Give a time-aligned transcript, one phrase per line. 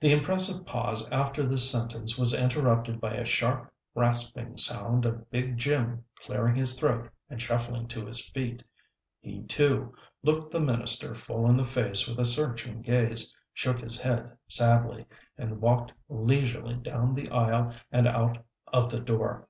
[0.00, 5.58] The impressive pause after this sentence was interrupted by a sharp, rasping sound of Big
[5.58, 8.62] Jim clearing his throat and shuffling to his feet.
[9.20, 14.00] He, too, looked the minister full in the face with a searching gaze, shook his
[14.00, 15.04] head sadly,
[15.36, 18.38] and walked leisurely down the aisle and out
[18.72, 19.46] of the door.